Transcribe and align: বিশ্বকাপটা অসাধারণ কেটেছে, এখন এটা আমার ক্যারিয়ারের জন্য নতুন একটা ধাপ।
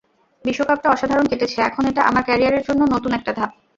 বিশ্বকাপটা 0.45 0.87
অসাধারণ 0.89 1.25
কেটেছে, 1.27 1.57
এখন 1.61 1.83
এটা 1.85 2.01
আমার 2.03 2.23
ক্যারিয়ারের 2.23 2.63
জন্য 2.67 2.81
নতুন 2.93 3.11
একটা 3.13 3.31
ধাপ। 3.37 3.51